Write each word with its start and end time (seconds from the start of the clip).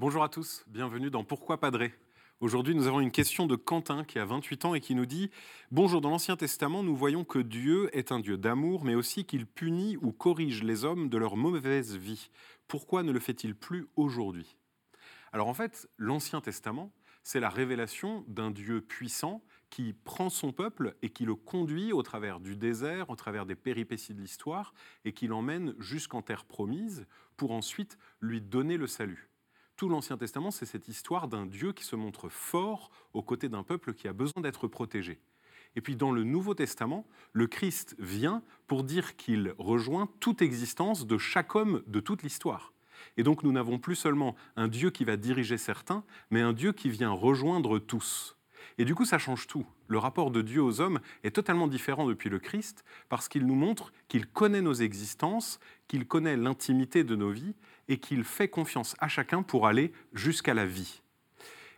Bonjour 0.00 0.22
à 0.22 0.30
tous, 0.30 0.64
bienvenue 0.66 1.10
dans 1.10 1.24
Pourquoi 1.24 1.60
Padré 1.60 1.92
Aujourd'hui, 2.40 2.74
nous 2.74 2.86
avons 2.86 3.00
une 3.00 3.10
question 3.10 3.46
de 3.46 3.54
Quentin 3.54 4.02
qui 4.02 4.18
a 4.18 4.24
28 4.24 4.64
ans 4.64 4.74
et 4.74 4.80
qui 4.80 4.94
nous 4.94 5.04
dit 5.04 5.30
Bonjour, 5.72 6.00
dans 6.00 6.08
l'Ancien 6.08 6.38
Testament, 6.38 6.82
nous 6.82 6.96
voyons 6.96 7.22
que 7.22 7.38
Dieu 7.38 7.94
est 7.94 8.10
un 8.10 8.18
Dieu 8.18 8.38
d'amour, 8.38 8.82
mais 8.82 8.94
aussi 8.94 9.26
qu'il 9.26 9.46
punit 9.46 9.98
ou 10.00 10.10
corrige 10.10 10.62
les 10.62 10.86
hommes 10.86 11.10
de 11.10 11.18
leur 11.18 11.36
mauvaise 11.36 11.96
vie. 11.98 12.30
Pourquoi 12.66 13.02
ne 13.02 13.12
le 13.12 13.20
fait-il 13.20 13.54
plus 13.54 13.88
aujourd'hui? 13.94 14.56
Alors 15.34 15.48
en 15.48 15.54
fait, 15.54 15.86
l'Ancien 15.98 16.40
Testament, 16.40 16.90
c'est 17.22 17.38
la 17.38 17.50
révélation 17.50 18.24
d'un 18.26 18.50
Dieu 18.50 18.80
puissant 18.80 19.42
qui 19.68 19.92
prend 19.92 20.30
son 20.30 20.50
peuple 20.50 20.96
et 21.02 21.10
qui 21.10 21.26
le 21.26 21.34
conduit 21.34 21.92
au 21.92 22.02
travers 22.02 22.40
du 22.40 22.56
désert, 22.56 23.10
au 23.10 23.16
travers 23.16 23.44
des 23.44 23.54
péripéties 23.54 24.14
de 24.14 24.22
l'histoire, 24.22 24.72
et 25.04 25.12
qui 25.12 25.26
l'emmène 25.26 25.74
jusqu'en 25.78 26.22
terre 26.22 26.46
promise 26.46 27.06
pour 27.36 27.50
ensuite 27.50 27.98
lui 28.22 28.40
donner 28.40 28.78
le 28.78 28.86
salut. 28.86 29.29
Tout 29.80 29.88
l'Ancien 29.88 30.18
Testament, 30.18 30.50
c'est 30.50 30.66
cette 30.66 30.88
histoire 30.88 31.26
d'un 31.26 31.46
Dieu 31.46 31.72
qui 31.72 31.84
se 31.84 31.96
montre 31.96 32.28
fort 32.28 32.90
aux 33.14 33.22
côtés 33.22 33.48
d'un 33.48 33.62
peuple 33.62 33.94
qui 33.94 34.08
a 34.08 34.12
besoin 34.12 34.42
d'être 34.42 34.68
protégé. 34.68 35.22
Et 35.74 35.80
puis 35.80 35.96
dans 35.96 36.12
le 36.12 36.22
Nouveau 36.22 36.52
Testament, 36.52 37.06
le 37.32 37.46
Christ 37.46 37.96
vient 37.98 38.42
pour 38.66 38.84
dire 38.84 39.16
qu'il 39.16 39.54
rejoint 39.56 40.10
toute 40.20 40.42
existence 40.42 41.06
de 41.06 41.16
chaque 41.16 41.54
homme 41.54 41.82
de 41.86 41.98
toute 41.98 42.22
l'histoire. 42.22 42.74
Et 43.16 43.22
donc 43.22 43.42
nous 43.42 43.52
n'avons 43.52 43.78
plus 43.78 43.96
seulement 43.96 44.36
un 44.54 44.68
Dieu 44.68 44.90
qui 44.90 45.06
va 45.06 45.16
diriger 45.16 45.56
certains, 45.56 46.04
mais 46.28 46.42
un 46.42 46.52
Dieu 46.52 46.72
qui 46.72 46.90
vient 46.90 47.12
rejoindre 47.12 47.78
tous. 47.78 48.36
Et 48.78 48.84
du 48.84 48.94
coup, 48.94 49.04
ça 49.04 49.18
change 49.18 49.46
tout. 49.46 49.66
Le 49.88 49.98
rapport 49.98 50.30
de 50.30 50.42
Dieu 50.42 50.62
aux 50.62 50.80
hommes 50.80 51.00
est 51.24 51.34
totalement 51.34 51.68
différent 51.68 52.06
depuis 52.06 52.30
le 52.30 52.38
Christ, 52.38 52.84
parce 53.08 53.28
qu'il 53.28 53.46
nous 53.46 53.54
montre 53.54 53.92
qu'il 54.08 54.26
connaît 54.26 54.62
nos 54.62 54.74
existences, 54.74 55.60
qu'il 55.88 56.06
connaît 56.06 56.36
l'intimité 56.36 57.04
de 57.04 57.16
nos 57.16 57.30
vies, 57.30 57.54
et 57.88 57.98
qu'il 57.98 58.24
fait 58.24 58.48
confiance 58.48 58.94
à 59.00 59.08
chacun 59.08 59.42
pour 59.42 59.66
aller 59.66 59.92
jusqu'à 60.12 60.54
la 60.54 60.66
vie. 60.66 61.02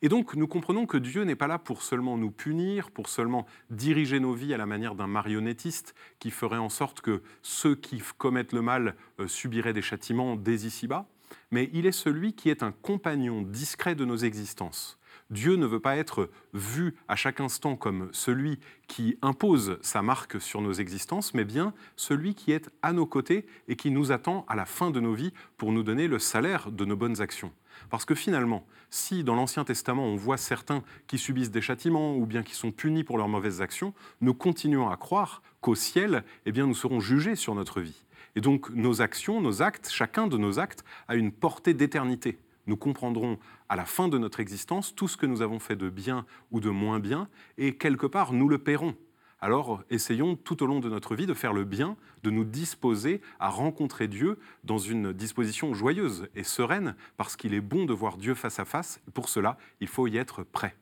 Et 0.00 0.08
donc, 0.08 0.34
nous 0.34 0.46
comprenons 0.46 0.86
que 0.86 0.96
Dieu 0.96 1.24
n'est 1.24 1.36
pas 1.36 1.48
là 1.48 1.58
pour 1.58 1.82
seulement 1.82 2.16
nous 2.16 2.30
punir, 2.30 2.90
pour 2.90 3.08
seulement 3.08 3.46
diriger 3.70 4.20
nos 4.20 4.32
vies 4.32 4.54
à 4.54 4.56
la 4.56 4.66
manière 4.66 4.94
d'un 4.94 5.08
marionnettiste 5.08 5.94
qui 6.20 6.30
ferait 6.30 6.56
en 6.56 6.68
sorte 6.68 7.00
que 7.00 7.22
ceux 7.42 7.74
qui 7.74 8.00
commettent 8.16 8.52
le 8.52 8.62
mal 8.62 8.94
euh, 9.18 9.26
subiraient 9.26 9.72
des 9.72 9.82
châtiments 9.82 10.36
dès 10.36 10.66
ici-bas, 10.66 11.08
mais 11.50 11.68
il 11.72 11.84
est 11.84 11.92
celui 11.92 12.32
qui 12.34 12.48
est 12.48 12.62
un 12.62 12.70
compagnon 12.70 13.42
discret 13.42 13.96
de 13.96 14.04
nos 14.04 14.16
existences. 14.16 14.97
Dieu 15.30 15.56
ne 15.56 15.66
veut 15.66 15.80
pas 15.80 15.96
être 15.96 16.30
vu 16.54 16.94
à 17.06 17.14
chaque 17.14 17.40
instant 17.40 17.76
comme 17.76 18.08
celui 18.12 18.58
qui 18.86 19.18
impose 19.20 19.78
sa 19.82 20.00
marque 20.00 20.40
sur 20.40 20.62
nos 20.62 20.72
existences, 20.72 21.34
mais 21.34 21.44
bien 21.44 21.74
celui 21.96 22.34
qui 22.34 22.50
est 22.50 22.70
à 22.80 22.94
nos 22.94 23.04
côtés 23.04 23.46
et 23.68 23.76
qui 23.76 23.90
nous 23.90 24.10
attend 24.10 24.46
à 24.48 24.56
la 24.56 24.64
fin 24.64 24.90
de 24.90 25.00
nos 25.00 25.12
vies 25.12 25.34
pour 25.58 25.70
nous 25.70 25.82
donner 25.82 26.08
le 26.08 26.18
salaire 26.18 26.70
de 26.72 26.84
nos 26.86 26.96
bonnes 26.96 27.20
actions. 27.20 27.52
Parce 27.90 28.06
que 28.06 28.14
finalement, 28.14 28.66
si 28.88 29.22
dans 29.22 29.34
l'Ancien 29.34 29.64
Testament 29.64 30.06
on 30.06 30.16
voit 30.16 30.38
certains 30.38 30.82
qui 31.06 31.18
subissent 31.18 31.50
des 31.50 31.60
châtiments 31.60 32.16
ou 32.16 32.24
bien 32.24 32.42
qui 32.42 32.54
sont 32.54 32.72
punis 32.72 33.04
pour 33.04 33.18
leurs 33.18 33.28
mauvaises 33.28 33.60
actions, 33.60 33.92
nous 34.22 34.34
continuons 34.34 34.88
à 34.88 34.96
croire 34.96 35.42
qu'au 35.60 35.74
ciel, 35.74 36.24
eh 36.46 36.52
bien, 36.52 36.66
nous 36.66 36.74
serons 36.74 37.00
jugés 37.00 37.36
sur 37.36 37.54
notre 37.54 37.82
vie. 37.82 38.06
Et 38.34 38.40
donc 38.40 38.70
nos 38.70 39.02
actions, 39.02 39.42
nos 39.42 39.60
actes, 39.60 39.90
chacun 39.90 40.26
de 40.26 40.38
nos 40.38 40.58
actes 40.58 40.84
a 41.06 41.16
une 41.16 41.32
portée 41.32 41.74
d'éternité 41.74 42.38
nous 42.68 42.76
comprendrons 42.76 43.38
à 43.68 43.74
la 43.74 43.84
fin 43.84 44.08
de 44.08 44.18
notre 44.18 44.38
existence 44.38 44.94
tout 44.94 45.08
ce 45.08 45.16
que 45.16 45.26
nous 45.26 45.42
avons 45.42 45.58
fait 45.58 45.74
de 45.74 45.90
bien 45.90 46.24
ou 46.52 46.60
de 46.60 46.70
moins 46.70 47.00
bien, 47.00 47.28
et 47.56 47.76
quelque 47.76 48.06
part, 48.06 48.32
nous 48.32 48.48
le 48.48 48.58
paierons. 48.58 48.94
Alors 49.40 49.82
essayons 49.88 50.36
tout 50.36 50.62
au 50.62 50.66
long 50.66 50.80
de 50.80 50.88
notre 50.88 51.14
vie 51.14 51.26
de 51.26 51.34
faire 51.34 51.52
le 51.52 51.64
bien, 51.64 51.96
de 52.24 52.30
nous 52.30 52.44
disposer 52.44 53.20
à 53.38 53.48
rencontrer 53.50 54.08
Dieu 54.08 54.38
dans 54.64 54.78
une 54.78 55.12
disposition 55.12 55.74
joyeuse 55.74 56.28
et 56.34 56.42
sereine, 56.42 56.96
parce 57.16 57.36
qu'il 57.36 57.54
est 57.54 57.60
bon 57.60 57.84
de 57.84 57.92
voir 57.92 58.16
Dieu 58.16 58.34
face 58.34 58.58
à 58.58 58.64
face, 58.64 59.00
pour 59.14 59.28
cela, 59.28 59.56
il 59.80 59.88
faut 59.88 60.06
y 60.06 60.16
être 60.16 60.42
prêt. 60.42 60.76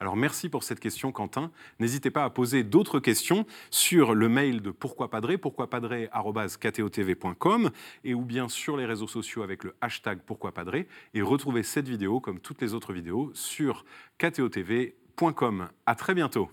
Alors 0.00 0.16
merci 0.16 0.48
pour 0.48 0.62
cette 0.62 0.78
question, 0.78 1.10
Quentin. 1.10 1.50
N'hésitez 1.80 2.10
pas 2.10 2.24
à 2.24 2.30
poser 2.30 2.62
d'autres 2.62 3.00
questions 3.00 3.46
sur 3.70 4.14
le 4.14 4.28
mail 4.28 4.62
de 4.62 4.70
pourquoi 4.70 5.10
padré, 5.10 5.38
et 8.04 8.14
ou 8.14 8.22
bien 8.22 8.48
sur 8.48 8.76
les 8.76 8.86
réseaux 8.86 9.08
sociaux 9.08 9.42
avec 9.42 9.64
le 9.64 9.74
hashtag 9.80 10.20
pourquoi 10.24 10.52
padré 10.52 10.86
et 11.14 11.22
retrouvez 11.22 11.62
cette 11.62 11.88
vidéo 11.88 12.20
comme 12.20 12.40
toutes 12.40 12.60
les 12.62 12.74
autres 12.74 12.92
vidéos 12.92 13.30
sur 13.34 13.84
ktotv.com. 14.18 15.68
À 15.86 15.94
très 15.94 16.14
bientôt. 16.14 16.48